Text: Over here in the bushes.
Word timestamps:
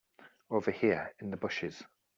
Over 0.49 0.71
here 0.71 1.13
in 1.19 1.29
the 1.29 1.37
bushes. 1.37 1.83